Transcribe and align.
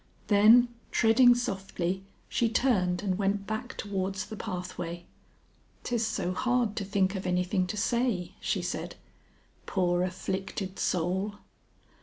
Then 0.29 0.69
treading 0.89 1.35
softly 1.35 2.03
she 2.27 2.49
turned 2.49 3.03
and 3.03 3.19
went 3.19 3.45
back 3.45 3.77
towards 3.77 4.25
the 4.25 4.35
pathway. 4.35 5.05
"'Tis 5.83 6.07
so 6.07 6.33
hard 6.33 6.75
to 6.77 6.83
think 6.83 7.13
of 7.13 7.27
anything 7.27 7.67
to 7.67 7.77
say," 7.77 8.33
she 8.39 8.63
said. 8.63 8.95
"Poor 9.67 10.01
afflicted 10.01 10.79
soul!" 10.79 11.35